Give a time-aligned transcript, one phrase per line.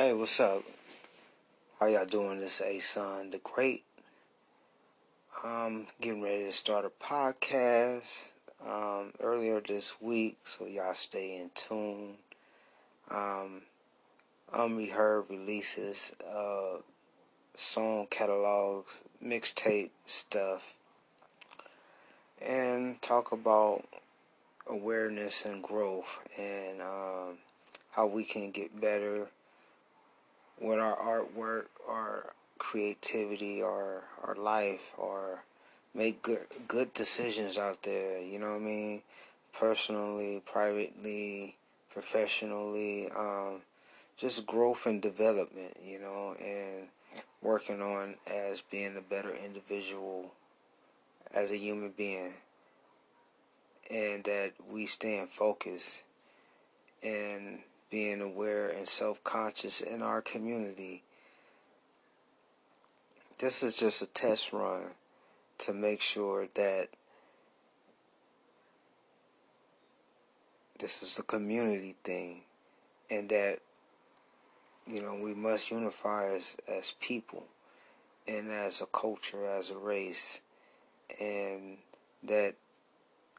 [0.00, 0.62] Hey, what's up?
[1.80, 2.38] How y'all doing?
[2.38, 3.82] This is A Son the Great.
[5.42, 8.28] I'm getting ready to start a podcast
[8.64, 12.18] um, earlier this week, so y'all stay in tune.
[13.10, 13.62] Um,
[14.54, 16.12] Unreheard releases
[17.56, 20.74] song catalogs, mixtape stuff,
[22.40, 23.82] and talk about
[24.64, 27.38] awareness and growth and um,
[27.90, 29.30] how we can get better
[30.60, 35.44] with our artwork, our creativity, our our life, or
[35.94, 38.20] make good good decisions out there.
[38.20, 39.02] You know what I mean?
[39.58, 41.56] Personally, privately,
[41.92, 43.62] professionally, um,
[44.16, 45.76] just growth and development.
[45.82, 46.88] You know, and
[47.42, 50.32] working on as being a better individual
[51.32, 52.34] as a human being,
[53.90, 56.02] and that we stay in focus
[57.02, 57.60] and
[57.90, 61.02] being aware and self conscious in our community.
[63.38, 64.94] This is just a test run
[65.58, 66.88] to make sure that
[70.78, 72.42] this is a community thing
[73.10, 73.58] and that
[74.86, 77.46] you know we must unify as as people
[78.26, 80.40] and as a culture as a race
[81.20, 81.78] and
[82.22, 82.54] that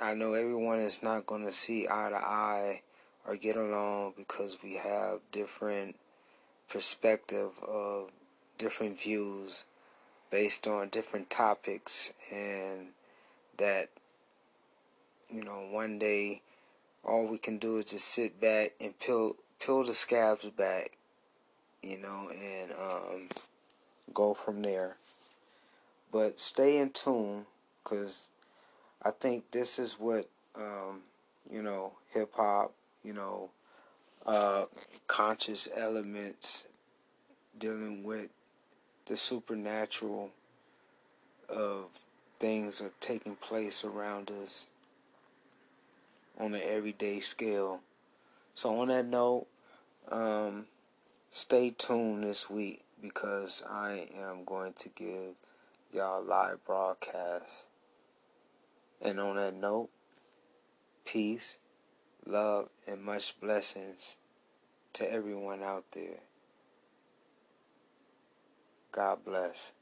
[0.00, 2.82] I know everyone is not going to see eye to eye
[3.26, 5.96] or get along because we have different
[6.70, 8.10] perspective of
[8.58, 9.64] different views
[10.30, 12.88] based on different topics and
[13.56, 13.88] that
[15.30, 16.40] you know one day
[17.04, 20.96] all we can do is just sit back and peel peel the scabs back
[21.82, 23.28] you know and um,
[24.12, 24.96] go from there.
[26.12, 27.46] But stay in tune
[27.82, 28.28] because
[29.02, 31.02] i think this is what um,
[31.50, 32.72] you know hip hop
[33.06, 33.50] you know,
[34.26, 34.64] uh,
[35.06, 36.64] conscious elements
[37.56, 38.30] dealing with
[39.06, 40.32] the supernatural
[41.48, 41.84] of
[42.40, 44.66] things are taking place around us
[46.36, 47.80] on an everyday scale.
[48.56, 49.46] So, on that note,
[50.10, 50.66] um,
[51.30, 55.34] stay tuned this week because I am going to give
[55.94, 57.66] y'all live broadcast.
[59.00, 59.90] And on that note,
[61.04, 61.58] peace
[62.26, 64.16] love, and much blessings
[64.94, 66.20] to everyone out there.
[68.92, 69.72] God bless.